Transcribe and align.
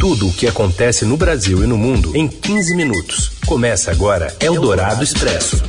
Tudo 0.00 0.28
o 0.28 0.32
que 0.32 0.46
acontece 0.48 1.04
no 1.04 1.14
Brasil 1.14 1.62
e 1.62 1.66
no 1.66 1.76
mundo 1.76 2.16
em 2.16 2.26
15 2.26 2.74
minutos. 2.74 3.32
Começa 3.44 3.90
agora 3.90 4.34
Eldorado 4.40 5.04
Expresso. 5.04 5.62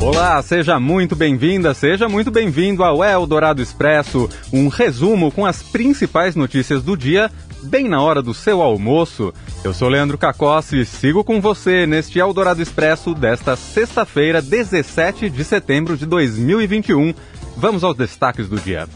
Olá, 0.00 0.40
seja 0.40 0.78
muito 0.78 1.16
bem-vinda, 1.16 1.74
seja 1.74 2.08
muito 2.08 2.30
bem-vindo 2.30 2.84
ao 2.84 3.02
Eldorado 3.02 3.60
Expresso, 3.60 4.30
um 4.52 4.68
resumo 4.68 5.32
com 5.32 5.44
as 5.44 5.64
principais 5.64 6.36
notícias 6.36 6.80
do 6.80 6.96
dia, 6.96 7.28
bem 7.60 7.88
na 7.88 8.00
hora 8.00 8.22
do 8.22 8.32
seu 8.32 8.62
almoço. 8.62 9.34
Eu 9.64 9.74
sou 9.74 9.88
Leandro 9.88 10.16
Cacossi 10.16 10.82
e 10.82 10.86
sigo 10.86 11.24
com 11.24 11.40
você 11.40 11.88
neste 11.88 12.20
Eldorado 12.20 12.62
Expresso 12.62 13.16
desta 13.16 13.56
sexta-feira, 13.56 14.40
17 14.40 15.28
de 15.28 15.42
setembro 15.42 15.96
de 15.96 16.06
2021. 16.06 17.12
Vamos 17.56 17.82
aos 17.82 17.96
destaques 17.96 18.48
do 18.48 18.60
dia. 18.60 18.88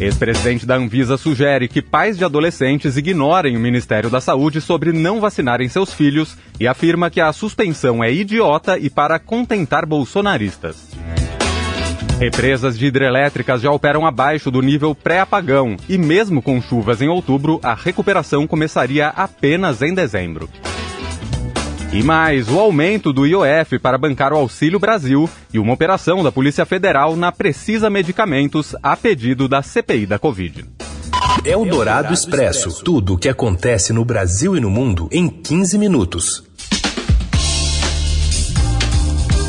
Ex-presidente 0.00 0.64
da 0.64 0.76
Anvisa 0.76 1.16
sugere 1.16 1.66
que 1.66 1.82
pais 1.82 2.16
de 2.16 2.24
adolescentes 2.24 2.96
ignorem 2.96 3.56
o 3.56 3.60
Ministério 3.60 4.08
da 4.08 4.20
Saúde 4.20 4.60
sobre 4.60 4.92
não 4.92 5.20
vacinarem 5.20 5.68
seus 5.68 5.92
filhos 5.92 6.36
e 6.60 6.68
afirma 6.68 7.10
que 7.10 7.20
a 7.20 7.32
suspensão 7.32 8.02
é 8.02 8.12
idiota 8.12 8.78
e 8.78 8.88
para 8.88 9.18
contentar 9.18 9.84
bolsonaristas. 9.84 10.90
Represas 12.20 12.78
de 12.78 12.86
hidrelétricas 12.86 13.60
já 13.60 13.72
operam 13.72 14.06
abaixo 14.06 14.52
do 14.52 14.62
nível 14.62 14.94
pré-apagão 14.94 15.76
e, 15.88 15.98
mesmo 15.98 16.40
com 16.40 16.62
chuvas 16.62 17.02
em 17.02 17.08
outubro, 17.08 17.58
a 17.62 17.74
recuperação 17.74 18.46
começaria 18.46 19.08
apenas 19.08 19.82
em 19.82 19.94
dezembro. 19.94 20.48
E 21.90 22.02
mais, 22.02 22.50
o 22.50 22.60
aumento 22.60 23.14
do 23.14 23.26
IOF 23.26 23.78
para 23.78 23.96
bancar 23.96 24.30
o 24.34 24.36
Auxílio 24.36 24.78
Brasil 24.78 25.28
e 25.52 25.58
uma 25.58 25.72
operação 25.72 26.22
da 26.22 26.30
Polícia 26.30 26.66
Federal 26.66 27.16
na 27.16 27.32
Precisa 27.32 27.88
Medicamentos 27.88 28.76
a 28.82 28.94
pedido 28.94 29.48
da 29.48 29.62
CPI 29.62 30.04
da 30.04 30.18
Covid. 30.18 30.66
É 31.42 31.56
o 31.56 31.64
Dourado 31.64 32.12
Expresso. 32.12 32.84
Tudo 32.84 33.14
o 33.14 33.18
que 33.18 33.26
acontece 33.26 33.94
no 33.94 34.04
Brasil 34.04 34.54
e 34.54 34.60
no 34.60 34.68
mundo 34.68 35.08
em 35.10 35.30
15 35.30 35.78
minutos. 35.78 36.44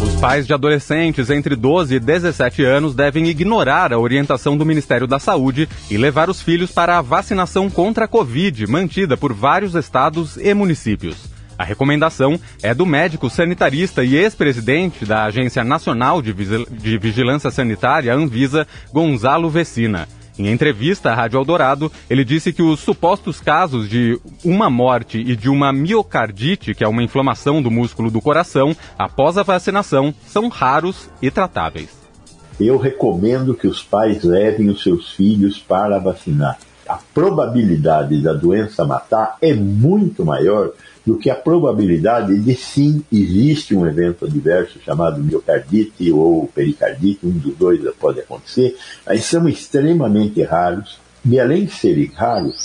Os 0.02 0.16
pais 0.22 0.48
de 0.48 0.54
adolescentes 0.54 1.30
entre 1.30 1.58
12 1.58 1.96
e 1.96 2.00
17 2.00 2.64
anos 2.64 2.96
devem 2.96 3.28
ignorar 3.28 3.92
a 3.92 4.00
orientação 4.00 4.58
do 4.58 4.66
Ministério 4.66 5.06
da 5.06 5.20
Saúde 5.20 5.68
e 5.92 5.98
levar 5.98 6.30
os 6.30 6.42
filhos 6.42 6.72
para 6.72 6.98
a 6.98 7.02
vacinação 7.02 7.70
contra 7.70 8.06
a 8.06 8.08
Covid, 8.08 8.66
mantida 8.66 9.18
por 9.18 9.34
vários 9.34 9.76
estados 9.76 10.38
e 10.38 10.54
municípios. 10.54 11.39
A 11.60 11.66
recomendação 11.66 12.40
é 12.64 12.74
do 12.74 12.86
médico 12.86 13.30
sanitarista 13.30 14.02
e 14.02 14.16
ex-presidente 14.16 15.06
da 15.06 15.26
Agência 15.26 15.62
Nacional 15.62 16.22
de, 16.22 16.32
Vigilância 16.32 17.52
Sanitária, 17.52 18.16
Anvisa, 18.16 18.66
Gonzalo 18.94 19.50
Vecina. 19.50 20.08
Em 20.38 20.48
entrevista 20.48 21.12
à 21.12 21.14
Rádio 21.14 21.38
Eldorado, 21.38 21.92
ele 22.10 22.24
disse 22.24 22.54
que 22.54 22.64
os 22.64 22.80
supostos 22.80 23.42
casos 23.42 23.90
de 23.90 24.18
uma 24.46 24.70
morte 24.70 25.18
e 25.18 25.36
de 25.36 25.50
uma 25.50 25.74
miocardite, 25.74 26.74
que 26.74 26.82
é 26.82 26.88
uma 26.88 27.04
inflamação 27.04 27.62
do 27.62 27.70
músculo 27.70 28.10
do 28.10 28.22
coração, 28.22 28.74
após 28.98 29.38
a 29.38 29.44
vacinação, 29.44 30.14
são 30.28 30.48
raros 30.48 31.10
e 31.22 31.30
tratáveis. 31.30 31.90
Eu 32.58 32.78
recomendo 32.78 33.54
que 33.54 33.68
os 33.68 33.84
pais 33.84 34.24
levem 34.24 34.70
os 34.70 34.82
seus 34.82 35.12
filhos 35.12 35.60
para 35.60 36.00
vacinar. 36.00 36.58
A 36.88 36.98
probabilidade 37.14 38.22
da 38.22 38.32
doença 38.32 38.86
matar 38.86 39.36
é 39.42 39.54
muito 39.54 40.24
maior 40.24 40.72
do 41.10 41.18
que 41.18 41.28
a 41.28 41.36
probabilidade 41.36 42.38
de 42.38 42.54
sim 42.54 43.04
existe 43.12 43.76
um 43.76 43.84
evento 43.88 44.26
adverso 44.26 44.80
chamado 44.86 45.20
miocardite 45.24 46.12
ou 46.12 46.46
pericardite, 46.46 47.26
um 47.26 47.32
dos 47.32 47.56
dois 47.56 47.82
pode 47.96 48.20
acontecer, 48.20 48.78
mas 49.08 49.26
são 49.26 49.50
extremamente 49.50 50.44
raros 50.44 51.00
e 51.26 51.40
além 51.40 51.66
de 51.66 51.72
serem 51.72 52.12
raros, 52.14 52.56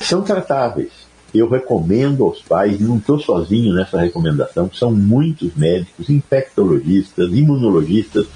são 0.00 0.22
tratáveis. 0.22 0.90
Eu 1.34 1.46
recomendo 1.50 2.24
aos 2.24 2.40
pais, 2.40 2.80
não 2.80 2.96
estou 2.96 3.18
sozinho 3.18 3.74
nessa 3.74 4.00
recomendação, 4.00 4.70
são 4.72 4.90
muitos 4.90 5.54
médicos, 5.54 6.08
infectologistas, 6.08 7.30
imunologistas, 7.30 8.26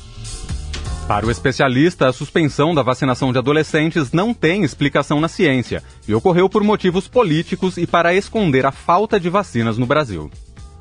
para 1.07 1.25
o 1.25 1.31
especialista, 1.31 2.09
a 2.09 2.13
suspensão 2.13 2.75
da 2.75 2.83
vacinação 2.83 3.31
de 3.31 3.39
adolescentes 3.39 4.11
não 4.11 4.35
tem 4.35 4.65
explicação 4.65 5.21
na 5.21 5.29
ciência 5.29 5.81
e 6.09 6.13
ocorreu 6.13 6.49
por 6.49 6.65
motivos 6.65 7.07
políticos 7.07 7.77
e 7.77 7.87
para 7.87 8.13
esconder 8.13 8.67
a 8.67 8.73
falta 8.73 9.21
de 9.21 9.31
vacinas 9.31 9.79
no 9.79 9.87
Brasil. 9.87 10.29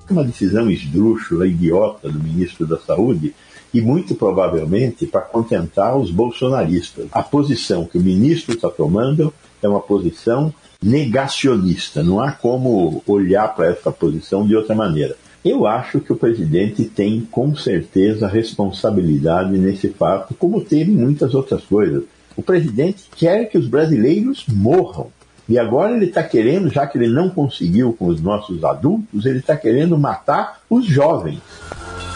Uma 0.09 0.23
decisão 0.23 0.69
esdrúxula, 0.69 1.47
idiota 1.47 2.09
do 2.09 2.19
ministro 2.19 2.65
da 2.65 2.79
Saúde 2.79 3.35
e 3.71 3.81
muito 3.81 4.15
provavelmente 4.15 5.05
para 5.05 5.21
contentar 5.21 5.95
os 5.95 6.09
bolsonaristas. 6.09 7.05
A 7.11 7.21
posição 7.21 7.85
que 7.85 7.97
o 7.97 8.01
ministro 8.01 8.55
está 8.55 8.69
tomando 8.69 9.31
é 9.61 9.67
uma 9.67 9.79
posição 9.79 10.51
negacionista. 10.81 12.01
Não 12.01 12.19
há 12.19 12.31
como 12.31 13.03
olhar 13.05 13.55
para 13.55 13.67
essa 13.67 13.91
posição 13.91 14.45
de 14.45 14.55
outra 14.55 14.73
maneira. 14.73 15.15
Eu 15.45 15.67
acho 15.67 15.99
que 15.99 16.11
o 16.11 16.15
presidente 16.15 16.85
tem 16.85 17.21
com 17.21 17.55
certeza 17.55 18.27
responsabilidade 18.27 19.55
nesse 19.55 19.89
fato, 19.89 20.33
como 20.33 20.59
teve 20.59 20.89
muitas 20.89 21.35
outras 21.35 21.63
coisas. 21.63 22.03
O 22.35 22.41
presidente 22.41 23.03
quer 23.15 23.45
que 23.45 23.55
os 23.55 23.67
brasileiros 23.67 24.43
morram. 24.47 25.11
E 25.47 25.59
agora 25.59 25.95
ele 25.95 26.05
está 26.05 26.23
querendo, 26.23 26.71
já 26.71 26.87
que 26.87 26.97
ele 26.97 27.09
não 27.09 27.29
conseguiu 27.29 27.93
com 27.93 28.07
os 28.07 28.19
nossos 28.19 28.63
adultos, 28.63 29.23
ele 29.23 29.37
está 29.37 29.55
querendo 29.55 29.95
matar 29.95 30.61
os 30.67 30.83
jovens. 30.83 31.39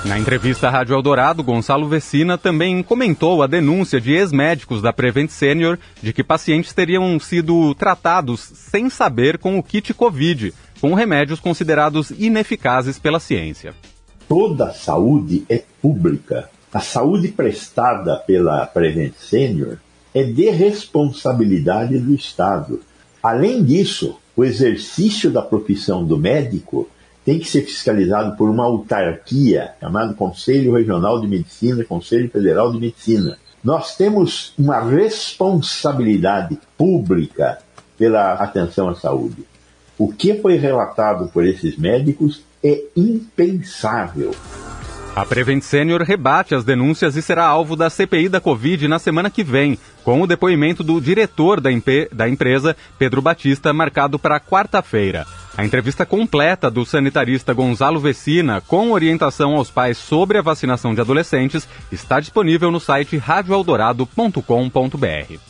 Na 0.05 0.17
entrevista 0.17 0.67
à 0.67 0.71
Rádio 0.71 0.95
Eldorado, 0.95 1.43
Gonçalo 1.43 1.87
Vecina 1.87 2.37
também 2.37 2.81
comentou 2.81 3.43
a 3.43 3.47
denúncia 3.47 3.99
de 4.01 4.13
ex-médicos 4.13 4.81
da 4.81 4.91
Prevent 4.91 5.29
Senior 5.29 5.77
de 6.01 6.13
que 6.13 6.23
pacientes 6.23 6.73
teriam 6.73 7.19
sido 7.19 7.75
tratados 7.75 8.39
sem 8.39 8.89
saber 8.89 9.37
com 9.37 9.59
o 9.59 9.63
kit 9.63 9.93
Covid 9.93 10.53
com 10.79 10.93
remédios 10.93 11.39
considerados 11.39 12.11
ineficazes 12.11 12.97
pela 12.97 13.19
ciência. 13.19 13.73
Toda 14.27 14.65
a 14.65 14.73
saúde 14.73 15.43
é 15.49 15.63
pública. 15.81 16.49
A 16.71 16.79
saúde 16.79 17.29
prestada 17.29 18.17
pela 18.17 18.65
Prevent 18.65 19.13
Senior 19.15 19.77
é 20.13 20.23
de 20.23 20.49
responsabilidade 20.49 21.97
do 21.97 22.13
Estado. 22.13 22.81
Além 23.21 23.63
disso, 23.63 24.19
o 24.35 24.45
exercício 24.45 25.31
da 25.31 25.41
profissão 25.41 26.05
do 26.05 26.17
médico 26.17 26.87
tem 27.25 27.39
que 27.39 27.47
ser 27.47 27.61
fiscalizado 27.61 28.35
por 28.37 28.49
uma 28.49 28.63
autarquia 28.63 29.71
chamada 29.79 30.13
Conselho 30.13 30.73
Regional 30.73 31.19
de 31.19 31.27
Medicina, 31.27 31.83
Conselho 31.83 32.29
Federal 32.29 32.71
de 32.71 32.79
Medicina. 32.79 33.37
Nós 33.63 33.97
temos 33.97 34.53
uma 34.57 34.79
responsabilidade 34.79 36.57
pública 36.77 37.59
pela 37.97 38.33
atenção 38.33 38.87
à 38.87 38.95
saúde. 38.95 39.43
O 39.99 40.11
que 40.13 40.33
foi 40.35 40.55
relatado 40.55 41.27
por 41.27 41.45
esses 41.45 41.77
médicos 41.77 42.41
é 42.63 42.81
impensável. 42.95 44.31
A 45.13 45.25
Prevent 45.25 45.61
Senior 45.61 46.01
rebate 46.03 46.55
as 46.55 46.63
denúncias 46.63 47.17
e 47.17 47.21
será 47.21 47.45
alvo 47.45 47.75
da 47.75 47.89
CPI 47.89 48.29
da 48.29 48.39
Covid 48.39 48.87
na 48.87 48.97
semana 48.97 49.29
que 49.29 49.43
vem, 49.43 49.77
com 50.01 50.21
o 50.21 50.27
depoimento 50.27 50.81
do 50.81 51.01
diretor 51.01 51.59
da, 51.59 51.69
da 52.13 52.29
empresa, 52.29 52.77
Pedro 52.97 53.21
Batista, 53.21 53.73
marcado 53.73 54.17
para 54.17 54.39
quarta-feira. 54.39 55.27
A 55.57 55.65
entrevista 55.65 56.05
completa 56.05 56.71
do 56.71 56.85
sanitarista 56.85 57.53
Gonzalo 57.53 57.99
Vecina, 57.99 58.61
com 58.61 58.93
orientação 58.93 59.57
aos 59.57 59.69
pais 59.69 59.97
sobre 59.97 60.37
a 60.37 60.41
vacinação 60.41 60.95
de 60.95 61.01
adolescentes, 61.01 61.67
está 61.91 62.21
disponível 62.21 62.71
no 62.71 62.79
site 62.79 63.17
radioeldorado.com.br. 63.17 65.48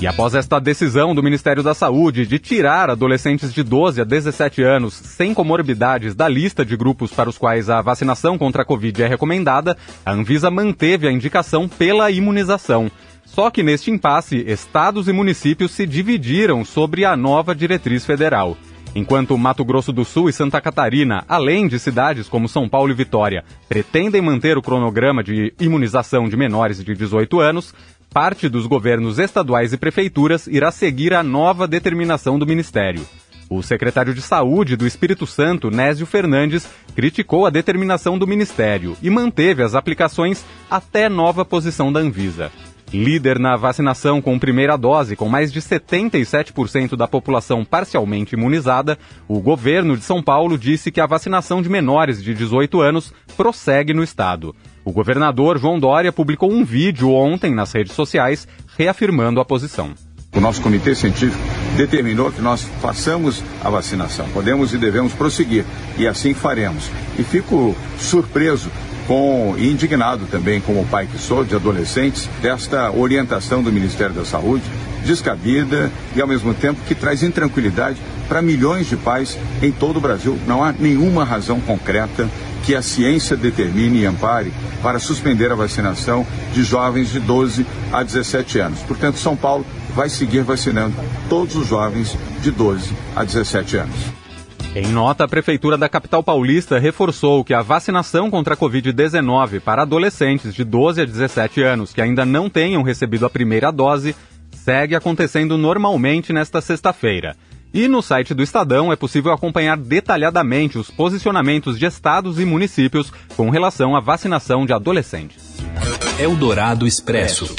E 0.00 0.06
após 0.06 0.32
esta 0.32 0.60
decisão 0.60 1.12
do 1.12 1.24
Ministério 1.24 1.60
da 1.60 1.74
Saúde 1.74 2.24
de 2.24 2.38
tirar 2.38 2.88
adolescentes 2.88 3.52
de 3.52 3.64
12 3.64 4.00
a 4.00 4.04
17 4.04 4.62
anos 4.62 4.94
sem 4.94 5.34
comorbidades 5.34 6.14
da 6.14 6.28
lista 6.28 6.64
de 6.64 6.76
grupos 6.76 7.10
para 7.10 7.28
os 7.28 7.36
quais 7.36 7.68
a 7.68 7.82
vacinação 7.82 8.38
contra 8.38 8.62
a 8.62 8.64
Covid 8.64 9.02
é 9.02 9.08
recomendada, 9.08 9.76
a 10.06 10.12
Anvisa 10.12 10.52
manteve 10.52 11.08
a 11.08 11.10
indicação 11.10 11.66
pela 11.68 12.12
imunização. 12.12 12.88
Só 13.24 13.50
que 13.50 13.64
neste 13.64 13.90
impasse, 13.90 14.36
estados 14.46 15.08
e 15.08 15.12
municípios 15.12 15.72
se 15.72 15.84
dividiram 15.84 16.64
sobre 16.64 17.04
a 17.04 17.16
nova 17.16 17.52
diretriz 17.52 18.06
federal. 18.06 18.56
Enquanto 18.94 19.36
Mato 19.36 19.64
Grosso 19.64 19.92
do 19.92 20.04
Sul 20.04 20.28
e 20.28 20.32
Santa 20.32 20.60
Catarina, 20.60 21.24
além 21.28 21.68
de 21.68 21.78
cidades 21.78 22.28
como 22.28 22.48
São 22.48 22.68
Paulo 22.68 22.90
e 22.90 22.94
Vitória, 22.94 23.44
pretendem 23.68 24.22
manter 24.22 24.56
o 24.56 24.62
cronograma 24.62 25.22
de 25.22 25.52
imunização 25.60 26.28
de 26.28 26.36
menores 26.36 26.82
de 26.82 26.94
18 26.94 27.38
anos, 27.38 27.74
parte 28.12 28.48
dos 28.48 28.66
governos 28.66 29.18
estaduais 29.18 29.72
e 29.72 29.76
prefeituras 29.76 30.46
irá 30.46 30.70
seguir 30.70 31.14
a 31.14 31.22
nova 31.22 31.66
determinação 31.66 32.38
do 32.38 32.46
Ministério. 32.46 33.06
O 33.50 33.62
secretário 33.62 34.12
de 34.12 34.20
Saúde 34.20 34.76
do 34.76 34.86
Espírito 34.86 35.26
Santo, 35.26 35.70
Nésio 35.70 36.04
Fernandes, 36.04 36.68
criticou 36.94 37.46
a 37.46 37.50
determinação 37.50 38.18
do 38.18 38.26
Ministério 38.26 38.96
e 39.02 39.08
manteve 39.08 39.62
as 39.62 39.74
aplicações 39.74 40.44
até 40.70 41.08
nova 41.08 41.44
posição 41.44 41.90
da 41.90 42.00
Anvisa. 42.00 42.52
Líder 42.92 43.38
na 43.38 43.54
vacinação 43.54 44.20
com 44.20 44.38
primeira 44.38 44.76
dose, 44.76 45.14
com 45.14 45.28
mais 45.28 45.52
de 45.52 45.60
77% 45.60 46.96
da 46.96 47.06
população 47.06 47.62
parcialmente 47.62 48.34
imunizada, 48.34 48.98
o 49.26 49.40
governo 49.40 49.96
de 49.96 50.04
São 50.04 50.22
Paulo 50.22 50.56
disse 50.56 50.90
que 50.90 51.00
a 51.00 51.06
vacinação 51.06 51.60
de 51.60 51.68
menores 51.68 52.22
de 52.22 52.34
18 52.34 52.80
anos 52.80 53.12
prossegue 53.36 53.92
no 53.92 54.02
estado. 54.02 54.54
O 54.88 54.90
governador 54.90 55.58
João 55.58 55.78
Dória 55.78 56.10
publicou 56.10 56.50
um 56.50 56.64
vídeo 56.64 57.12
ontem 57.12 57.54
nas 57.54 57.70
redes 57.72 57.92
sociais 57.92 58.48
reafirmando 58.78 59.38
a 59.38 59.44
posição. 59.44 59.90
O 60.34 60.40
nosso 60.40 60.62
comitê 60.62 60.94
científico 60.94 61.42
determinou 61.76 62.32
que 62.32 62.40
nós 62.40 62.62
façamos 62.80 63.44
a 63.62 63.68
vacinação. 63.68 64.26
Podemos 64.30 64.72
e 64.72 64.78
devemos 64.78 65.12
prosseguir 65.12 65.66
e 65.98 66.08
assim 66.08 66.32
faremos. 66.32 66.90
E 67.18 67.22
fico 67.22 67.76
surpreso 67.98 68.70
com 69.06 69.54
e 69.58 69.70
indignado 69.70 70.24
também 70.30 70.58
como 70.58 70.86
pai 70.86 71.06
que 71.06 71.18
sou 71.18 71.44
de 71.44 71.54
adolescentes 71.54 72.26
desta 72.40 72.90
orientação 72.90 73.62
do 73.62 73.70
Ministério 73.70 74.14
da 74.14 74.24
Saúde 74.24 74.64
descabida 75.04 75.92
e 76.16 76.20
ao 76.22 76.26
mesmo 76.26 76.54
tempo 76.54 76.80
que 76.88 76.94
traz 76.94 77.22
intranquilidade 77.22 78.00
para 78.26 78.40
milhões 78.40 78.86
de 78.86 78.96
pais 78.96 79.38
em 79.62 79.70
todo 79.70 79.98
o 79.98 80.00
Brasil. 80.00 80.38
Não 80.46 80.64
há 80.64 80.72
nenhuma 80.72 81.24
razão 81.24 81.60
concreta 81.60 82.26
que 82.68 82.74
a 82.74 82.82
ciência 82.82 83.34
determine 83.34 84.00
e 84.00 84.04
ampare 84.04 84.52
para 84.82 84.98
suspender 84.98 85.50
a 85.50 85.54
vacinação 85.54 86.26
de 86.52 86.62
jovens 86.62 87.10
de 87.10 87.18
12 87.18 87.66
a 87.90 88.02
17 88.02 88.58
anos. 88.58 88.82
Portanto, 88.82 89.16
São 89.16 89.34
Paulo 89.34 89.64
vai 89.94 90.10
seguir 90.10 90.42
vacinando 90.42 90.94
todos 91.30 91.56
os 91.56 91.66
jovens 91.66 92.14
de 92.42 92.50
12 92.50 92.94
a 93.16 93.24
17 93.24 93.78
anos. 93.78 93.96
Em 94.74 94.86
nota, 94.88 95.24
a 95.24 95.28
Prefeitura 95.28 95.78
da 95.78 95.88
capital 95.88 96.22
paulista 96.22 96.78
reforçou 96.78 97.42
que 97.42 97.54
a 97.54 97.62
vacinação 97.62 98.30
contra 98.30 98.52
a 98.52 98.56
Covid-19 98.56 99.60
para 99.60 99.80
adolescentes 99.80 100.52
de 100.52 100.62
12 100.62 101.00
a 101.00 101.04
17 101.06 101.62
anos 101.62 101.94
que 101.94 102.02
ainda 102.02 102.26
não 102.26 102.50
tenham 102.50 102.82
recebido 102.82 103.24
a 103.24 103.30
primeira 103.30 103.70
dose 103.70 104.14
segue 104.52 104.94
acontecendo 104.94 105.56
normalmente 105.56 106.34
nesta 106.34 106.60
sexta-feira. 106.60 107.34
E 107.78 107.86
no 107.86 108.02
site 108.02 108.34
do 108.34 108.42
Estadão 108.42 108.92
é 108.92 108.96
possível 108.96 109.32
acompanhar 109.32 109.76
detalhadamente 109.76 110.76
os 110.76 110.90
posicionamentos 110.90 111.78
de 111.78 111.86
estados 111.86 112.40
e 112.40 112.44
municípios 112.44 113.12
com 113.36 113.50
relação 113.50 113.94
à 113.94 114.00
vacinação 114.00 114.66
de 114.66 114.72
adolescentes. 114.72 115.58
Eldorado 116.18 116.88
Expresso. 116.88 117.54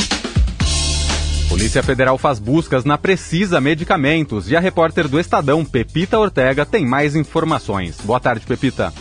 Polícia 1.47 1.81
Federal 1.81 2.17
faz 2.17 2.37
buscas 2.37 2.83
na 2.83 2.97
Precisa 2.97 3.61
Medicamentos 3.61 4.51
e 4.51 4.57
a 4.57 4.59
repórter 4.59 5.07
do 5.07 5.21
Estadão, 5.21 5.63
Pepita 5.63 6.19
Ortega, 6.19 6.65
tem 6.65 6.85
mais 6.85 7.15
informações. 7.15 7.95
Boa 8.03 8.19
tarde, 8.19 8.45
Pepita. 8.45 8.91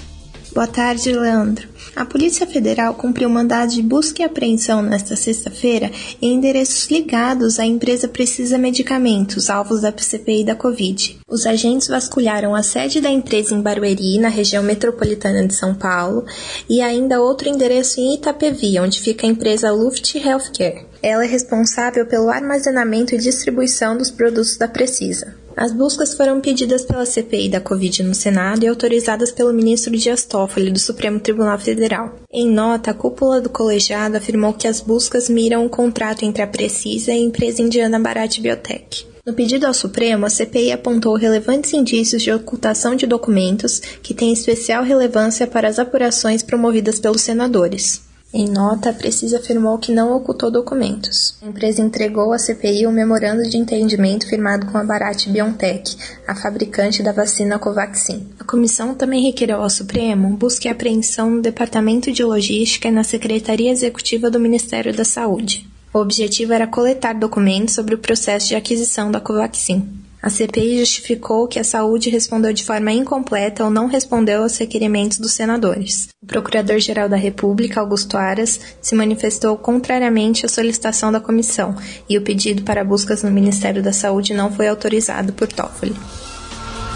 Boa 0.53 0.67
tarde, 0.67 1.13
Leandro. 1.13 1.69
A 1.95 2.05
Polícia 2.05 2.47
Federal 2.47 2.95
cumpriu 2.95 3.29
mandado 3.29 3.73
de 3.73 3.83
busca 3.83 4.23
e 4.23 4.25
apreensão 4.25 4.81
nesta 4.83 5.15
sexta-feira 5.15 5.91
em 6.23 6.35
endereços 6.35 6.91
ligados 6.91 7.59
à 7.59 7.65
empresa 7.65 8.09
Precisa 8.09 8.57
Medicamentos, 8.57 9.51
alvos 9.51 9.83
da 9.83 9.93
CPI 9.97 10.45
da 10.45 10.55
Covid. 10.55 11.19
Os 11.29 11.47
agentes 11.47 11.89
vasculharam 11.89 12.55
a 12.55 12.63
sede 12.63 13.01
da 13.01 13.11
empresa 13.11 13.55
em 13.55 13.61
Barueri, 13.61 14.19
na 14.19 14.29
região 14.29 14.63
metropolitana 14.63 15.47
de 15.47 15.55
São 15.55 15.75
Paulo, 15.75 16.25
e 16.69 16.81
ainda 16.81 17.21
outro 17.21 17.49
endereço 17.49 18.01
em 18.01 18.15
Itapevi, 18.15 18.79
onde 18.81 19.01
fica 19.01 19.27
a 19.27 19.31
empresa 19.31 19.71
Luft 19.71 20.15
Healthcare. 20.15 20.87
Ela 21.03 21.25
é 21.25 21.29
responsável 21.29 22.07
pelo 22.07 22.31
armazenamento 22.31 23.15
e 23.15 23.19
distribuição 23.19 23.97
dos 23.97 24.11
produtos 24.11 24.57
da 24.57 24.67
Precisa. 24.67 25.37
As 25.61 25.73
buscas 25.73 26.15
foram 26.15 26.41
pedidas 26.41 26.85
pela 26.85 27.05
CPI 27.05 27.49
da 27.49 27.61
Covid 27.61 28.05
no 28.05 28.15
Senado 28.15 28.63
e 28.63 28.69
autorizadas 28.69 29.33
pelo 29.33 29.53
ministro 29.53 29.91
Dias 29.97 30.25
Toffoli 30.25 30.71
do 30.71 30.79
Supremo 30.79 31.19
Tribunal 31.19 31.59
Federal. 31.59 32.15
Em 32.33 32.49
nota, 32.49 32.93
a 32.93 32.95
cúpula 32.95 33.41
do 33.41 33.51
colegiado 33.51 34.17
afirmou 34.17 34.53
que 34.53 34.69
as 34.69 34.81
buscas 34.81 35.29
miram 35.29 35.65
um 35.65 35.69
contrato 35.69 36.25
entre 36.25 36.43
a 36.43 36.47
Precisa 36.47 37.11
e 37.11 37.17
a 37.17 37.21
empresa 37.21 37.61
indiana 37.61 37.99
Bharat 37.99 38.41
Biotech. 38.41 39.05
No 39.27 39.35
pedido 39.35 39.67
ao 39.67 39.75
Supremo, 39.75 40.27
a 40.27 40.31
CPI 40.31 40.71
apontou 40.71 41.17
relevantes 41.17 41.73
indícios 41.73 42.23
de 42.23 42.31
ocultação 42.31 42.95
de 42.95 43.05
documentos 43.05 43.81
que 44.01 44.15
têm 44.15 44.33
especial 44.33 44.85
relevância 44.85 45.45
para 45.45 45.67
as 45.67 45.81
apurações 45.81 46.41
promovidas 46.41 47.01
pelos 47.01 47.23
senadores. 47.23 48.08
Em 48.33 48.47
nota, 48.47 48.91
a 48.91 48.93
Precisa 48.93 49.39
afirmou 49.39 49.79
que 49.79 49.91
não 49.91 50.15
ocultou 50.15 50.51
documentos. 50.51 51.35
A 51.41 51.47
empresa 51.47 51.81
entregou 51.81 52.31
à 52.35 52.39
CPI 52.39 52.87
um 52.87 52.93
memorando 52.93 53.49
de 53.49 53.57
entendimento 53.57 54.29
firmado 54.29 54.67
com 54.67 54.77
a 54.77 54.85
Bharat 54.85 55.31
BioNTech, 55.31 55.97
a 56.27 56.35
fabricante 56.35 57.03
da 57.03 57.11
vacina 57.11 57.59
Covaxin. 57.59 58.29
A 58.39 58.45
comissão 58.45 58.95
também 58.95 59.23
requereu 59.23 59.63
ao 59.63 59.71
Supremo 59.71 60.37
busca 60.37 60.69
e 60.69 60.71
apreensão 60.71 61.31
no 61.31 61.41
Departamento 61.41 62.13
de 62.13 62.23
Logística 62.23 62.89
e 62.89 62.93
na 62.93 63.03
Secretaria 63.03 63.73
Executiva 63.73 64.31
do 64.31 64.39
Ministério 64.39 64.95
da 64.95 65.07
Saúde. 65.07 65.67
O 65.93 65.99
objetivo 65.99 66.53
era 66.53 66.67
coletar 66.67 67.15
documentos 67.15 67.75
sobre 67.75 67.95
o 67.95 67.99
processo 67.99 68.49
de 68.49 68.55
aquisição 68.55 69.11
da 69.11 69.21
Covaxin. 69.23 69.89
A 70.21 70.29
CPI 70.29 70.81
justificou 70.81 71.47
que 71.47 71.61
a 71.61 71.65
saúde 71.65 72.11
respondeu 72.11 72.53
de 72.53 72.65
forma 72.65 72.91
incompleta 72.91 73.63
ou 73.65 73.71
não 73.71 73.87
respondeu 73.87 74.43
aos 74.43 74.57
requerimentos 74.59 75.19
dos 75.19 75.33
senadores. 75.33 76.09
O 76.21 76.27
Procurador-Geral 76.27 77.09
da 77.09 77.17
República, 77.17 77.81
Augusto 77.81 78.17
Aras, 78.17 78.61
se 78.83 78.97
manifestou 78.97 79.57
contrariamente 79.57 80.45
à 80.45 80.49
solicitação 80.49 81.13
da 81.13 81.21
comissão 81.21 81.77
e 82.09 82.19
o 82.19 82.23
pedido 82.23 82.63
para 82.63 82.85
buscas 82.85 83.23
no 83.23 83.31
Ministério 83.31 83.83
da 83.83 83.93
Saúde 83.93 84.35
não 84.35 84.51
foi 84.51 84.67
autorizado 84.67 85.33
por 85.33 85.47
Toffoli. 85.47 85.95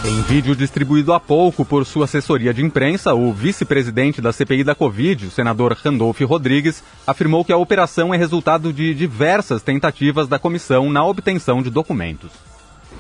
Em 0.05 0.21
vídeo 0.23 0.57
distribuído 0.57 1.13
há 1.13 1.21
pouco 1.21 1.65
por 1.65 1.87
sua 1.87 2.07
assessoria 2.07 2.53
de 2.53 2.61
imprensa, 2.61 3.15
o 3.15 3.33
vice-presidente 3.33 4.21
da 4.21 4.33
CPI 4.33 4.65
da 4.65 4.75
Covid, 4.75 5.27
o 5.27 5.31
senador 5.31 5.79
Randolph 5.81 6.21
Rodrigues, 6.23 6.83
afirmou 7.07 7.45
que 7.45 7.53
a 7.53 7.57
operação 7.57 8.13
é 8.13 8.17
resultado 8.17 8.73
de 8.73 8.93
diversas 8.95 9.63
tentativas 9.63 10.27
da 10.27 10.41
comissão 10.41 10.91
na 10.91 11.07
obtenção 11.07 11.63
de 11.63 11.71
documentos. 11.71 12.52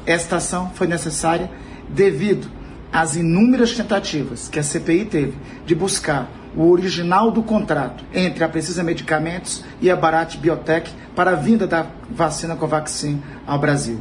Esta 0.06 0.36
ação 0.36 0.70
foi 0.74 0.86
necessária 0.86 1.50
devido 1.88 2.48
às 2.92 3.16
inúmeras 3.16 3.72
tentativas 3.72 4.48
que 4.48 4.58
a 4.58 4.62
CPI 4.62 5.04
teve 5.06 5.34
de 5.64 5.74
buscar 5.74 6.30
o 6.54 6.70
original 6.70 7.30
do 7.30 7.42
contrato 7.42 8.04
entre 8.12 8.44
a 8.44 8.48
Precisa 8.48 8.82
Medicamentos 8.82 9.64
e 9.80 9.90
a 9.90 9.96
Bharat 9.96 10.36
Biotech 10.36 10.92
para 11.16 11.30
a 11.30 11.34
vinda 11.34 11.66
da 11.66 11.86
vacina 12.10 12.56
Covaxin 12.56 13.22
ao 13.46 13.58
Brasil. 13.58 14.00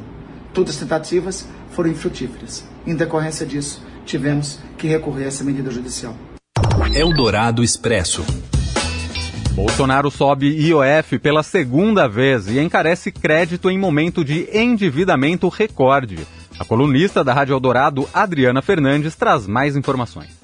Todas 0.53 0.75
as 0.75 0.80
tentativas 0.81 1.48
foram 1.71 1.89
infrutíferas. 1.89 2.65
Em 2.86 2.95
decorrência 2.95 3.45
disso, 3.45 3.81
tivemos 4.06 4.59
que 4.77 4.88
recorrer 4.88 5.25
a 5.25 5.27
essa 5.27 5.44
medida 5.44 5.71
judicial. 5.71 6.15
Eldorado 6.94 7.63
Expresso. 7.63 8.25
Bolsonaro 9.53 10.09
sobe 10.09 10.48
IOF 10.48 11.19
pela 11.19 11.44
segunda 11.44 12.07
vez 12.07 12.48
e 12.48 12.57
encarece 12.59 13.12
crédito 13.12 13.69
em 13.69 13.77
momento 13.77 14.24
de 14.24 14.48
endividamento 14.51 15.50
recorde. 15.50 16.19
A 16.57 16.63
colunista 16.63 17.24
da 17.24 17.33
Rádio 17.33 17.53
Eldorado, 17.53 18.07
Adriana 18.13 18.62
Fernandes, 18.62 19.15
traz 19.15 19.45
mais 19.48 19.75
informações. 19.75 20.40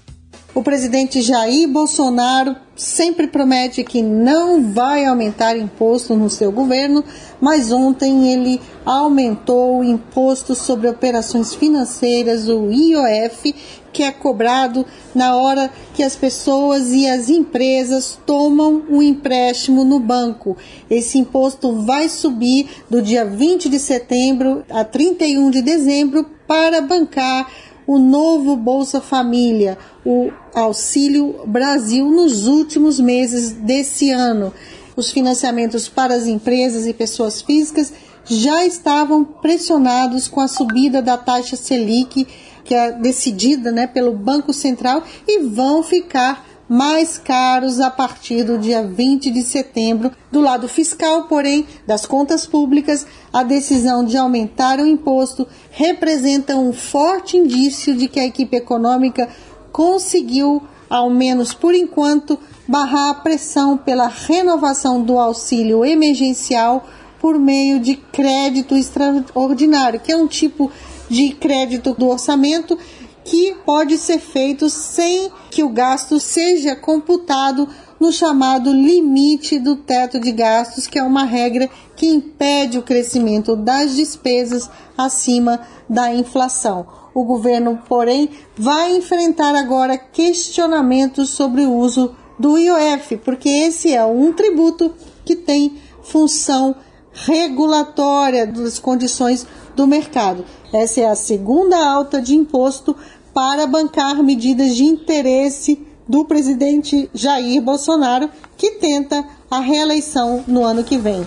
O 0.58 0.64
presidente 0.64 1.22
Jair 1.22 1.68
Bolsonaro 1.68 2.56
sempre 2.76 3.28
promete 3.28 3.84
que 3.84 4.02
não 4.02 4.74
vai 4.74 5.06
aumentar 5.06 5.56
imposto 5.56 6.16
no 6.16 6.32
seu 6.32 6.52
governo, 6.52 7.04
mas 7.40 7.72
ontem 7.72 8.34
ele 8.34 8.60
aumentou 8.84 9.78
o 9.78 9.84
imposto 9.84 10.56
sobre 10.56 10.90
operações 10.90 11.54
financeiras, 11.54 12.50
o 12.50 12.72
IOF, 12.72 13.54
que 13.94 14.02
é 14.02 14.12
cobrado 14.12 14.84
na 15.14 15.36
hora 15.36 15.70
que 15.94 16.02
as 16.02 16.16
pessoas 16.16 16.92
e 16.92 17.08
as 17.08 17.30
empresas 17.30 18.18
tomam 18.26 18.82
um 18.90 19.00
empréstimo 19.00 19.86
no 19.86 20.00
banco. 20.00 20.58
Esse 20.90 21.20
imposto 21.20 21.84
vai 21.84 22.10
subir 22.10 22.68
do 22.90 23.00
dia 23.00 23.24
20 23.24 23.70
de 23.70 23.78
setembro 23.78 24.66
a 24.72 24.84
31 24.84 25.52
de 25.52 25.62
dezembro 25.62 26.26
para 26.48 26.82
bancar 26.82 27.48
o 27.88 27.98
novo 27.98 28.58
Bolsa 28.58 29.00
Família, 29.00 29.78
o 30.06 30.30
Auxílio 30.54 31.40
Brasil, 31.48 32.12
nos 32.12 32.46
últimos 32.46 33.00
meses 33.00 33.54
desse 33.54 34.12
ano. 34.12 34.54
Os 34.96 35.10
financiamentos 35.10 35.88
para 35.88 36.14
as 36.14 36.28
empresas 36.28 36.86
e 36.86 36.94
pessoas 36.94 37.42
físicas 37.42 37.94
já 38.26 38.66
estavam 38.66 39.24
pressionados 39.24 40.28
com 40.28 40.42
a 40.42 40.50
subida 40.50 41.02
da 41.02 41.18
taxa 41.18 41.56
Selic, 41.56 42.28
que 42.66 42.76
é 42.76 42.92
decidida 42.92 43.72
né, 43.72 43.88
pelo 43.88 44.12
Banco 44.12 44.52
Central, 44.52 45.02
e 45.26 45.44
vão 45.44 45.82
ficar 45.82 46.46
mais 46.68 47.18
caros 47.18 47.80
a 47.80 47.90
partir 47.90 48.44
do 48.44 48.58
dia 48.58 48.84
20 48.84 49.32
de 49.32 49.44
setembro. 49.44 50.12
Do 50.32 50.42
lado 50.42 50.68
fiscal, 50.68 51.24
porém, 51.24 51.66
das 51.86 52.06
contas 52.06 52.46
públicas, 52.46 53.06
a 53.32 53.44
decisão 53.44 54.04
de 54.04 54.18
aumentar 54.18 54.80
o 54.80 54.86
imposto 54.86 55.48
representa 55.72 56.58
um 56.58 56.74
forte 56.74 57.38
indício 57.38 57.96
de 57.96 58.08
que 58.08 58.20
a 58.20 58.26
equipe 58.26 58.58
econômica 58.58 59.30
conseguiu, 59.72 60.62
ao 60.90 61.10
menos 61.10 61.54
por 61.54 61.74
enquanto, 61.74 62.38
barrar 62.68 63.12
a 63.12 63.16
pressão 63.16 63.78
pela 63.78 64.08
renovação 64.08 65.02
do 65.02 65.18
auxílio 65.18 65.86
emergencial 65.86 66.86
por 67.20 67.40
meio 67.40 67.80
de 67.80 67.96
crédito 67.96 68.76
extraordinário, 68.76 70.00
que 70.00 70.12
é 70.12 70.18
um 70.18 70.28
tipo 70.28 70.72
de 71.10 71.32
crédito 71.32 71.94
do 71.94 72.08
orçamento 72.08 72.78
que 73.28 73.54
pode 73.66 73.98
ser 73.98 74.20
feito 74.20 74.70
sem 74.70 75.30
que 75.52 75.62
o 75.62 75.70
gasto 75.70 76.18
seja 76.18 76.78
computado 76.78 77.68
no 78.00 78.10
chamado 78.10 78.72
limite 78.72 79.60
do 79.60 79.76
teto 79.76 80.18
de 80.18 80.32
gastos, 80.32 80.88
que 80.88 80.98
é 80.98 81.04
uma 81.04 81.26
regra 81.26 81.70
que 81.96 82.08
impede 82.08 82.78
o 82.78 82.84
crescimento 82.84 83.54
das 83.54 83.98
despesas 83.98 84.70
acima 84.98 85.60
da 85.90 86.14
inflação. 86.14 86.88
O 87.14 87.26
governo, 87.26 87.82
porém, 87.90 88.30
vai 88.56 88.96
enfrentar 88.96 89.56
agora 89.56 89.98
questionamentos 89.98 91.32
sobre 91.32 91.66
o 91.66 91.74
uso 91.74 92.16
do 92.40 92.58
IOF, 92.58 93.18
porque 93.18 93.50
esse 93.50 93.94
é 93.94 94.06
um 94.06 94.32
tributo 94.32 94.94
que 95.26 95.36
tem 95.36 95.78
função 96.02 96.76
regulatória 97.12 98.48
das 98.48 98.80
condições 98.80 99.46
do 99.76 99.88
mercado. 99.88 100.44
Essa 100.74 101.02
é 101.02 101.06
a 101.06 101.16
segunda 101.16 101.78
alta 101.78 102.22
de 102.22 102.36
imposto 102.36 102.96
para 103.38 103.68
bancar 103.68 104.24
medidas 104.24 104.76
de 104.76 104.84
interesse 104.84 105.80
do 106.10 106.26
presidente 106.26 107.08
Jair 107.14 107.62
Bolsonaro, 107.62 108.32
que 108.58 108.72
tenta 108.80 109.24
a 109.52 109.60
reeleição 109.60 110.44
no 110.48 110.66
ano 110.66 110.84
que 110.84 110.98
vem. 110.98 111.24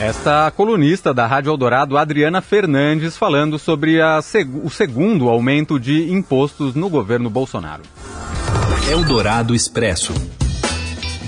Esta 0.00 0.50
colunista 0.50 1.12
da 1.12 1.26
Rádio 1.26 1.50
Eldorado, 1.50 1.98
Adriana 1.98 2.40
Fernandes, 2.40 3.14
falando 3.14 3.58
sobre 3.58 3.98
seg 4.22 4.48
o 4.64 4.70
segundo 4.70 5.28
aumento 5.28 5.78
de 5.78 6.10
impostos 6.10 6.74
no 6.74 6.88
governo 6.88 7.28
Bolsonaro. 7.28 7.82
Eldorado 8.90 9.54
Expresso. 9.54 10.14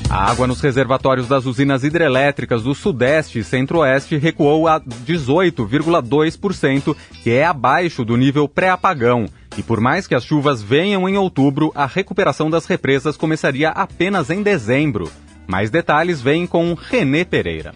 A 0.09 0.31
água 0.31 0.47
nos 0.47 0.61
reservatórios 0.61 1.27
das 1.27 1.47
usinas 1.47 1.83
hidrelétricas 1.83 2.63
do 2.63 2.77
Sudeste 2.77 3.41
e 3.41 3.45
Centro-Oeste 3.45 4.17
recuou 4.17 4.69
a 4.69 4.81
18,2%, 4.81 6.97
que 7.23 7.31
é 7.31 7.45
abaixo 7.45 8.05
do 8.05 8.17
nível 8.17 8.49
pré-apagão. 8.49 9.27
E 9.59 9.65
por 9.65 9.81
mais 9.81 10.07
que 10.07 10.15
as 10.15 10.25
chuvas 10.25 10.63
venham 10.63 11.09
em 11.09 11.17
outubro, 11.17 11.73
a 11.75 11.87
recuperação 11.87 12.49
das 12.49 12.67
represas 12.67 13.17
começaria 13.17 13.71
apenas 13.71 14.31
em 14.31 14.43
dezembro. 14.43 15.11
Mais 15.47 15.71
detalhes 15.71 16.21
vêm 16.21 16.47
com 16.47 16.75
Renê 16.75 17.25
Pereira. 17.25 17.75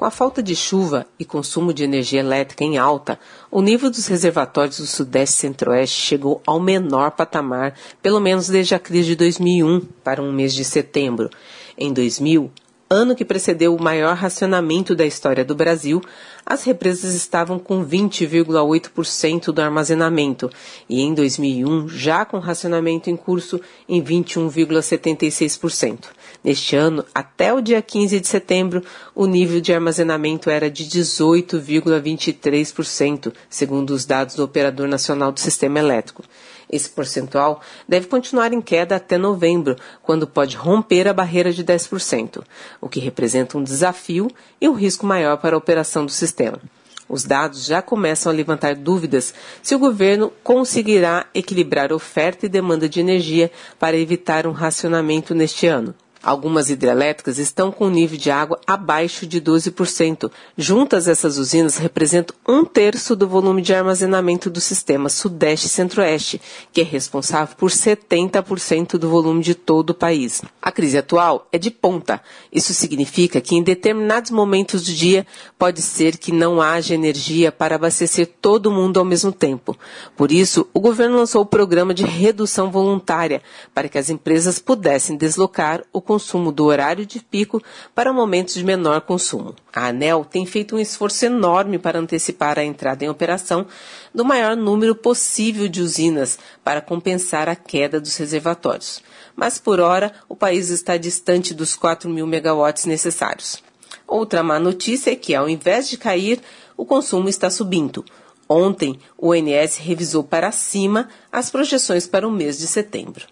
Com 0.00 0.06
a 0.06 0.10
falta 0.10 0.42
de 0.42 0.56
chuva 0.56 1.06
e 1.18 1.26
consumo 1.26 1.74
de 1.74 1.84
energia 1.84 2.20
elétrica 2.20 2.64
em 2.64 2.78
alta, 2.78 3.20
o 3.50 3.60
nível 3.60 3.90
dos 3.90 4.06
reservatórios 4.06 4.78
do 4.78 4.86
Sudeste 4.86 5.36
e 5.36 5.40
Centro-Oeste 5.40 6.00
chegou 6.00 6.40
ao 6.46 6.58
menor 6.58 7.10
patamar, 7.10 7.74
pelo 8.00 8.18
menos 8.18 8.48
desde 8.48 8.74
a 8.74 8.78
crise 8.78 9.08
de 9.08 9.16
2001, 9.16 9.80
para 10.02 10.22
um 10.22 10.32
mês 10.32 10.54
de 10.54 10.64
setembro. 10.64 11.28
Em 11.76 11.92
2000, 11.92 12.50
ano 12.88 13.14
que 13.14 13.26
precedeu 13.26 13.76
o 13.76 13.82
maior 13.82 14.16
racionamento 14.16 14.96
da 14.96 15.04
história 15.04 15.44
do 15.44 15.54
Brasil, 15.54 16.00
as 16.46 16.64
represas 16.64 17.14
estavam 17.14 17.58
com 17.58 17.84
20,8% 17.84 19.52
do 19.52 19.60
armazenamento 19.60 20.48
e 20.88 21.02
em 21.02 21.12
2001 21.12 21.88
já 21.88 22.24
com 22.24 22.38
racionamento 22.38 23.10
em 23.10 23.16
curso 23.16 23.60
em 23.86 24.02
21,76%. 24.02 26.06
Neste 26.42 26.74
ano, 26.74 27.04
até 27.14 27.52
o 27.52 27.60
dia 27.60 27.82
15 27.82 28.18
de 28.18 28.26
setembro, 28.26 28.82
o 29.14 29.26
nível 29.26 29.60
de 29.60 29.74
armazenamento 29.74 30.48
era 30.48 30.70
de 30.70 30.84
18,23%, 30.84 33.30
segundo 33.48 33.90
os 33.90 34.06
dados 34.06 34.36
do 34.36 34.44
Operador 34.44 34.88
Nacional 34.88 35.32
do 35.32 35.40
Sistema 35.40 35.78
Elétrico. 35.78 36.24
Esse 36.72 36.88
percentual 36.88 37.60
deve 37.86 38.06
continuar 38.06 38.54
em 38.54 38.62
queda 38.62 38.96
até 38.96 39.18
novembro, 39.18 39.76
quando 40.02 40.26
pode 40.26 40.56
romper 40.56 41.06
a 41.08 41.12
barreira 41.12 41.52
de 41.52 41.62
10%, 41.62 42.42
o 42.80 42.88
que 42.88 43.00
representa 43.00 43.58
um 43.58 43.62
desafio 43.62 44.30
e 44.58 44.66
um 44.66 44.72
risco 44.72 45.04
maior 45.04 45.36
para 45.36 45.54
a 45.54 45.58
operação 45.58 46.06
do 46.06 46.12
sistema. 46.12 46.58
Os 47.06 47.24
dados 47.24 47.66
já 47.66 47.82
começam 47.82 48.32
a 48.32 48.34
levantar 48.34 48.74
dúvidas 48.76 49.34
se 49.62 49.74
o 49.74 49.78
governo 49.78 50.32
conseguirá 50.42 51.26
equilibrar 51.34 51.92
oferta 51.92 52.46
e 52.46 52.48
demanda 52.48 52.88
de 52.88 53.00
energia 53.00 53.52
para 53.78 53.98
evitar 53.98 54.46
um 54.46 54.52
racionamento 54.52 55.34
neste 55.34 55.66
ano. 55.66 55.94
Algumas 56.22 56.68
hidrelétricas 56.68 57.38
estão 57.38 57.72
com 57.72 57.88
nível 57.88 58.18
de 58.18 58.30
água 58.30 58.60
abaixo 58.66 59.26
de 59.26 59.40
12%. 59.40 60.30
Juntas, 60.54 61.08
essas 61.08 61.38
usinas 61.38 61.78
representam 61.78 62.36
um 62.46 62.62
terço 62.62 63.16
do 63.16 63.26
volume 63.26 63.62
de 63.62 63.72
armazenamento 63.72 64.50
do 64.50 64.60
sistema 64.60 65.08
Sudeste 65.08 65.66
e 65.66 65.70
Centro-Oeste, 65.70 66.38
que 66.74 66.82
é 66.82 66.84
responsável 66.84 67.56
por 67.56 67.70
70% 67.70 68.98
do 68.98 69.08
volume 69.08 69.42
de 69.42 69.54
todo 69.54 69.90
o 69.90 69.94
país. 69.94 70.42
A 70.60 70.70
crise 70.70 70.98
atual 70.98 71.48
é 71.50 71.56
de 71.56 71.70
ponta. 71.70 72.20
Isso 72.52 72.74
significa 72.74 73.40
que 73.40 73.54
em 73.56 73.62
determinados 73.62 74.30
momentos 74.30 74.84
do 74.84 74.92
dia 74.92 75.26
pode 75.58 75.80
ser 75.80 76.18
que 76.18 76.32
não 76.32 76.60
haja 76.60 76.94
energia 76.94 77.50
para 77.50 77.76
abastecer 77.76 78.30
todo 78.42 78.70
mundo 78.70 78.98
ao 78.98 79.06
mesmo 79.06 79.32
tempo. 79.32 79.74
Por 80.14 80.30
isso, 80.30 80.68
o 80.74 80.80
governo 80.80 81.16
lançou 81.16 81.40
o 81.40 81.46
programa 81.46 81.94
de 81.94 82.04
redução 82.04 82.70
voluntária 82.70 83.40
para 83.74 83.88
que 83.88 83.96
as 83.96 84.10
empresas 84.10 84.58
pudessem 84.58 85.16
deslocar 85.16 85.82
o 85.90 86.09
consumo 86.10 86.50
do 86.50 86.64
horário 86.64 87.06
de 87.06 87.20
pico 87.20 87.62
para 87.94 88.12
momentos 88.12 88.54
de 88.54 88.64
menor 88.64 89.02
consumo. 89.02 89.54
A 89.72 89.90
ANEL 89.90 90.24
tem 90.24 90.44
feito 90.44 90.74
um 90.74 90.78
esforço 90.80 91.24
enorme 91.24 91.78
para 91.78 92.00
antecipar 92.00 92.58
a 92.58 92.64
entrada 92.64 93.04
em 93.04 93.08
operação 93.08 93.64
do 94.12 94.24
maior 94.24 94.56
número 94.56 94.92
possível 94.92 95.68
de 95.68 95.80
usinas 95.80 96.36
para 96.64 96.80
compensar 96.80 97.48
a 97.48 97.54
queda 97.54 98.00
dos 98.00 98.16
reservatórios. 98.16 99.00
Mas, 99.36 99.56
por 99.56 99.78
hora, 99.78 100.12
o 100.28 100.34
país 100.34 100.68
está 100.68 100.96
distante 100.96 101.54
dos 101.54 101.76
4 101.76 102.10
mil 102.10 102.26
megawatts 102.26 102.86
necessários. 102.86 103.62
Outra 104.04 104.42
má 104.42 104.58
notícia 104.58 105.12
é 105.12 105.16
que, 105.16 105.32
ao 105.32 105.48
invés 105.48 105.88
de 105.88 105.96
cair, 105.96 106.40
o 106.76 106.84
consumo 106.84 107.28
está 107.28 107.48
subindo. 107.50 108.04
Ontem, 108.48 108.98
o 109.16 109.28
ONS 109.28 109.76
revisou 109.76 110.24
para 110.24 110.50
cima 110.50 111.08
as 111.30 111.50
projeções 111.50 112.08
para 112.08 112.26
o 112.26 112.32
mês 112.32 112.58
de 112.58 112.66
setembro. 112.66 113.26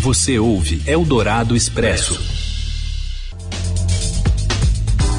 Você 0.00 0.38
ouve 0.38 0.82
Eldorado 0.86 1.56
Expresso. 1.56 2.20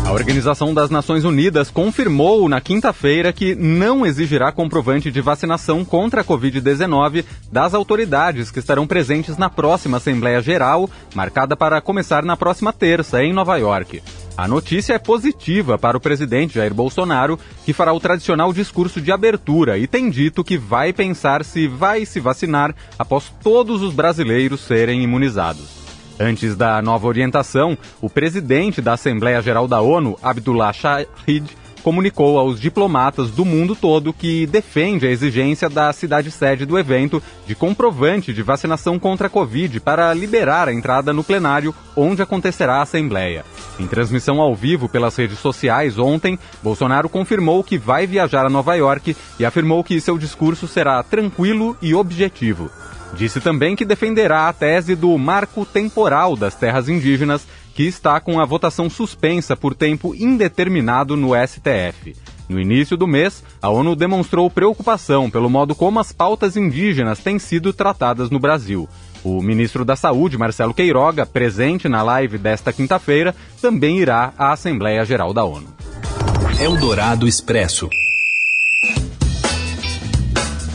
A 0.06 0.14
Organização 0.14 0.74
das 0.74 0.90
Nações 0.90 1.26
Unidas 1.26 1.70
confirmou 1.70 2.48
na 2.48 2.62
quinta-feira 2.62 3.34
que 3.34 3.54
não 3.56 4.06
exigirá 4.06 4.52
comprovante 4.54 5.12
de 5.12 5.20
vacinação 5.20 5.84
contra 5.84 6.22
a 6.22 6.24
Covid-19 6.24 7.26
das 7.52 7.74
autoridades 7.74 8.50
que 8.50 8.60
estarão 8.60 8.88
presentes 8.88 9.36
na 9.36 9.50
próxima 9.50 9.98
Assembleia 9.98 10.42
Geral, 10.42 10.90
marcada 11.14 11.58
para 11.58 11.82
começar 11.82 12.24
na 12.24 12.38
próxima 12.38 12.72
terça, 12.72 13.22
em 13.22 13.34
Nova 13.34 13.58
York. 13.58 14.02
A 14.38 14.48
notícia 14.48 14.94
é 14.94 15.00
positiva 15.00 15.80
para 15.80 15.98
o 15.98 16.00
presidente 16.00 16.54
Jair 16.54 16.72
Bolsonaro, 16.72 17.40
que 17.66 17.74
fará 17.74 17.92
o 17.92 18.00
tradicional 18.00 18.54
discurso 18.54 19.02
de 19.02 19.12
abertura 19.12 19.80
e 19.80 19.88
tem 19.88 20.12
dito 20.12 20.44
que 20.44 20.60
vai 20.60 20.94
pensar 20.94 21.44
se 21.44 21.68
vai 21.68 22.06
se 22.06 22.20
vacinar 22.20 22.76
após 23.00 23.34
todos 23.42 23.82
os 23.82 23.96
brasileiros 23.96 24.62
serem 24.62 25.02
imunizados. 25.02 25.88
Antes 26.20 26.56
da 26.56 26.80
nova 26.84 27.08
orientação, 27.08 27.76
o 28.00 28.12
presidente 28.12 28.80
da 28.80 28.94
Assembleia 28.94 29.42
Geral 29.42 29.68
da 29.68 29.82
ONU, 29.82 30.20
Abdullah 30.22 30.72
Shahid, 30.72 31.58
comunicou 31.88 32.38
aos 32.38 32.60
diplomatas 32.60 33.32
do 33.32 33.46
mundo 33.46 33.74
todo 33.74 34.12
que 34.12 34.46
defende 34.46 35.08
a 35.08 35.10
exigência 35.10 35.70
da 35.70 35.94
cidade-sede 35.94 36.66
do 36.66 36.78
evento 36.78 37.24
de 37.46 37.56
comprovante 37.56 38.34
de 38.34 38.44
vacinação 38.44 39.00
contra 39.00 39.28
a 39.28 39.30
Covid 39.30 39.80
para 39.80 40.14
liberar 40.14 40.68
a 40.68 40.74
entrada 40.74 41.14
no 41.14 41.24
plenário 41.24 41.74
onde 41.96 42.22
acontecerá 42.22 42.80
a 42.80 42.82
Assembleia. 42.82 43.46
Em 43.80 43.88
transmissão 43.88 44.42
ao 44.42 44.54
vivo 44.54 44.90
pelas 44.90 45.16
redes 45.16 45.40
sociais 45.40 45.98
ontem, 45.98 46.38
Bolsonaro 46.62 47.08
confirmou 47.08 47.64
que 47.64 47.78
vai 47.78 48.06
viajar 48.06 48.46
a 48.46 48.50
Nova 48.50 48.76
York 48.76 49.16
e 49.40 49.46
afirmou 49.46 49.82
que 49.82 50.02
seu 50.02 50.18
discurso 50.18 50.68
será 50.68 51.02
tranquilo 51.04 51.78
e 51.82 51.96
objetivo. 51.96 52.70
Disse 53.14 53.40
também 53.40 53.78
que 53.78 53.86
defenderá 53.86 54.50
a 54.50 54.54
tese 54.54 54.94
do 54.94 55.18
marco 55.18 55.66
temporal 55.66 56.36
das 56.36 56.54
terras 56.54 56.90
indígenas 56.90 57.48
que 57.78 57.84
está 57.84 58.20
com 58.20 58.40
a 58.40 58.46
votação 58.46 58.90
suspensa 58.90 59.56
por 59.56 59.76
tempo 59.76 60.16
indeterminado 60.16 61.16
no 61.16 61.34
STF. 61.36 62.16
No 62.50 62.60
início 62.60 62.98
do 62.98 63.06
mês, 63.06 63.44
a 63.62 63.70
ONU 63.70 63.96
demonstrou 63.96 64.50
preocupação 64.50 65.30
pelo 65.30 65.48
modo 65.48 65.76
como 65.76 66.00
as 66.00 66.12
pautas 66.12 66.58
indígenas 66.58 67.20
têm 67.20 67.38
sido 67.38 67.72
tratadas 67.72 68.32
no 68.32 68.40
Brasil. 68.40 68.90
O 69.24 69.44
ministro 69.44 69.86
da 69.86 69.96
Saúde, 69.96 70.40
Marcelo 70.40 70.74
Queiroga, 70.74 71.24
presente 71.24 71.88
na 71.88 72.02
live 72.02 72.40
desta 72.40 72.74
quinta-feira, 72.74 73.36
também 73.62 74.00
irá 74.00 74.34
à 74.40 74.54
Assembleia 74.54 75.06
Geral 75.06 75.32
da 75.32 75.44
ONU. 75.44 75.68
Eldorado 76.60 77.28
Expresso. 77.28 77.88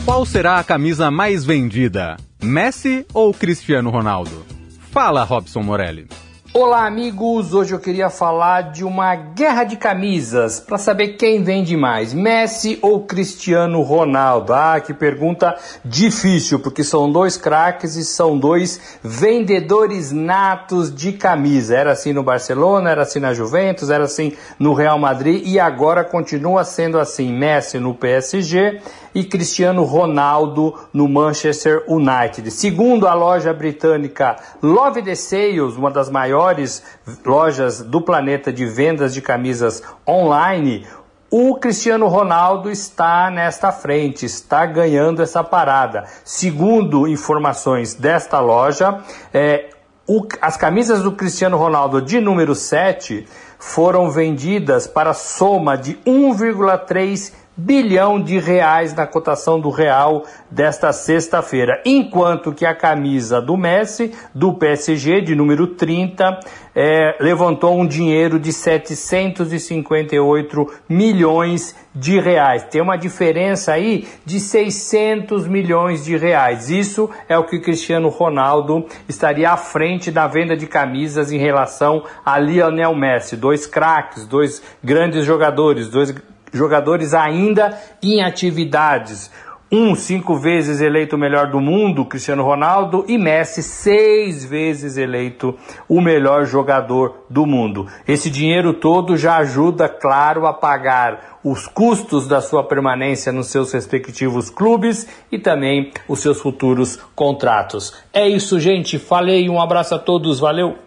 Qual 0.05 0.25
será 0.25 0.57
a 0.57 0.63
camisa 0.63 1.11
mais 1.11 1.43
vendida? 1.43 2.15
Messi 2.41 3.05
ou 3.13 3.33
Cristiano 3.33 3.89
Ronaldo? 3.89 4.45
Fala, 4.89 5.25
Robson 5.25 5.63
Morelli. 5.63 6.07
Olá, 6.55 6.85
amigos! 6.85 7.51
Hoje 7.51 7.73
eu 7.73 7.79
queria 7.79 8.11
falar 8.11 8.71
de 8.71 8.83
uma 8.83 9.15
guerra 9.15 9.63
de 9.63 9.75
camisas 9.75 10.59
para 10.59 10.77
saber 10.77 11.17
quem 11.17 11.41
vende 11.41 11.75
mais, 11.75 12.13
Messi 12.13 12.77
ou 12.79 13.07
Cristiano 13.07 13.81
Ronaldo. 13.81 14.53
Ah, 14.53 14.79
que 14.79 14.93
pergunta 14.93 15.57
difícil, 15.83 16.59
porque 16.59 16.83
são 16.83 17.11
dois 17.11 17.37
craques 17.37 17.95
e 17.95 18.05
são 18.05 18.37
dois 18.37 18.99
vendedores 19.01 20.11
natos 20.11 20.93
de 20.93 21.13
camisa. 21.13 21.75
Era 21.75 21.93
assim 21.93 22.13
no 22.13 22.21
Barcelona, 22.21 22.91
era 22.91 23.01
assim 23.01 23.19
na 23.19 23.33
Juventus, 23.33 23.89
era 23.89 24.03
assim 24.03 24.33
no 24.59 24.75
Real 24.75 24.99
Madrid 24.99 25.41
e 25.47 25.59
agora 25.59 26.03
continua 26.03 26.63
sendo 26.63 26.99
assim. 26.99 27.33
Messi 27.33 27.79
no 27.79 27.95
PSG 27.95 28.79
e 29.15 29.23
Cristiano 29.23 29.83
Ronaldo 29.83 30.73
no 30.91 31.07
Manchester 31.07 31.83
United. 31.87 32.49
Segundo 32.51 33.07
a 33.07 33.13
loja 33.13 33.53
britânica 33.53 34.35
Love 34.61 35.01
the 35.03 35.15
Sales, 35.15 35.75
uma 35.75 35.91
das 35.91 36.09
maiores 36.43 36.83
lojas 37.25 37.81
do 37.81 38.01
planeta 38.01 38.51
de 38.51 38.65
vendas 38.65 39.13
de 39.13 39.21
camisas 39.21 39.81
online, 40.07 40.85
o 41.31 41.55
Cristiano 41.55 42.07
Ronaldo 42.07 42.69
está 42.69 43.31
nesta 43.31 43.71
frente, 43.71 44.25
está 44.25 44.65
ganhando 44.65 45.21
essa 45.23 45.43
parada. 45.43 46.03
Segundo 46.23 47.07
informações 47.07 47.93
desta 47.93 48.39
loja, 48.39 48.99
é, 49.33 49.69
o, 50.05 50.27
as 50.41 50.57
camisas 50.57 51.01
do 51.01 51.13
Cristiano 51.13 51.57
Ronaldo 51.57 52.01
de 52.01 52.19
número 52.19 52.53
7 52.53 53.25
foram 53.57 54.11
vendidas 54.11 54.85
para 54.85 55.13
soma 55.13 55.77
de 55.77 55.95
1,3 56.05 57.31
bilhão 57.55 58.19
de 58.21 58.39
reais 58.39 58.93
na 58.93 59.05
cotação 59.05 59.59
do 59.59 59.69
real 59.69 60.23
desta 60.49 60.91
sexta-feira, 60.91 61.79
enquanto 61.85 62.51
que 62.51 62.65
a 62.65 62.73
camisa 62.75 63.39
do 63.41 63.55
Messi, 63.55 64.11
do 64.33 64.53
PSG, 64.53 65.21
de 65.21 65.35
número 65.35 65.67
30, 65.67 66.39
é, 66.75 67.15
levantou 67.19 67.79
um 67.79 67.85
dinheiro 67.85 68.39
de 68.39 68.51
758 68.51 70.73
milhões 70.89 71.75
de 71.93 72.19
reais. 72.19 72.63
Tem 72.63 72.81
uma 72.81 72.97
diferença 72.97 73.73
aí 73.73 74.07
de 74.25 74.39
600 74.39 75.47
milhões 75.47 76.03
de 76.03 76.17
reais. 76.17 76.71
Isso 76.71 77.07
é 77.29 77.37
o 77.37 77.43
que 77.43 77.59
Cristiano 77.59 78.09
Ronaldo 78.09 78.87
estaria 79.07 79.51
à 79.51 79.57
frente 79.57 80.09
da 80.09 80.25
venda 80.27 80.57
de 80.57 80.65
camisas 80.65 81.31
em 81.31 81.37
relação 81.37 82.03
a 82.25 82.39
Lionel 82.39 82.95
Messi. 82.95 83.37
Dois 83.37 83.67
craques, 83.67 84.25
dois 84.25 84.63
grandes 84.83 85.23
jogadores, 85.25 85.87
dois 85.87 86.11
jogadores 86.53 87.13
ainda 87.13 87.77
em 88.01 88.21
atividades. 88.21 89.31
Um, 89.75 89.95
cinco 89.95 90.35
vezes 90.35 90.81
eleito 90.81 91.15
o 91.15 91.19
melhor 91.19 91.47
do 91.47 91.59
mundo, 91.59 92.05
Cristiano 92.05 92.43
Ronaldo, 92.43 93.03
e 93.07 93.17
Messi, 93.17 93.63
seis 93.63 94.45
vezes 94.45 94.97
eleito 94.97 95.57
o 95.89 95.99
melhor 95.99 96.45
jogador 96.45 97.25
do 97.27 97.43
mundo. 97.43 97.87
Esse 98.07 98.29
dinheiro 98.29 98.75
todo 98.75 99.17
já 99.17 99.37
ajuda, 99.37 99.89
claro, 99.89 100.45
a 100.45 100.53
pagar 100.53 101.39
os 101.43 101.65
custos 101.65 102.27
da 102.27 102.39
sua 102.39 102.63
permanência 102.63 103.31
nos 103.31 103.47
seus 103.47 103.73
respectivos 103.73 104.51
clubes 104.51 105.07
e 105.31 105.39
também 105.39 105.91
os 106.07 106.19
seus 106.19 106.39
futuros 106.39 106.99
contratos. 107.15 107.95
É 108.13 108.29
isso, 108.29 108.59
gente. 108.59 108.99
Falei, 108.99 109.49
um 109.49 109.59
abraço 109.59 109.95
a 109.95 109.99
todos, 109.99 110.39
valeu! 110.39 110.82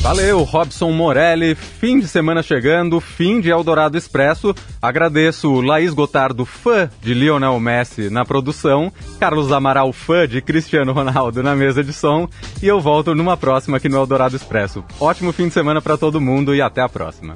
Valeu, 0.00 0.42
Robson 0.44 0.90
Morelli. 0.92 1.54
Fim 1.54 1.98
de 1.98 2.08
semana 2.08 2.42
chegando, 2.42 3.00
fim 3.00 3.40
de 3.40 3.50
Eldorado 3.50 3.98
Expresso. 3.98 4.54
Agradeço 4.80 5.60
Laís 5.60 5.92
Gotardo, 5.92 6.46
fã 6.46 6.88
de 7.02 7.12
Lionel 7.12 7.58
Messi 7.58 8.08
na 8.08 8.24
produção, 8.24 8.92
Carlos 9.18 9.52
Amaral, 9.52 9.92
fã 9.92 10.26
de 10.26 10.40
Cristiano 10.40 10.92
Ronaldo 10.92 11.42
na 11.42 11.54
mesa 11.54 11.82
de 11.82 11.92
som. 11.92 12.28
E 12.62 12.66
eu 12.66 12.80
volto 12.80 13.14
numa 13.14 13.36
próxima 13.36 13.76
aqui 13.76 13.88
no 13.88 13.98
Eldorado 13.98 14.36
Expresso. 14.36 14.84
Ótimo 15.00 15.32
fim 15.32 15.48
de 15.48 15.54
semana 15.54 15.82
para 15.82 15.98
todo 15.98 16.20
mundo 16.20 16.54
e 16.54 16.62
até 16.62 16.80
a 16.80 16.88
próxima. 16.88 17.34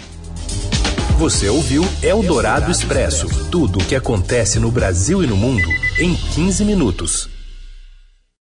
Você 1.18 1.48
ouviu 1.48 1.84
Eldorado 2.02 2.70
Expresso 2.70 3.28
tudo 3.50 3.78
o 3.78 3.84
que 3.84 3.94
acontece 3.94 4.58
no 4.58 4.70
Brasil 4.70 5.22
e 5.22 5.26
no 5.26 5.36
mundo 5.36 5.68
em 5.98 6.14
15 6.14 6.64
minutos. 6.64 7.31